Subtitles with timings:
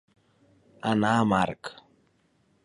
[0.93, 1.71] Anar a marc.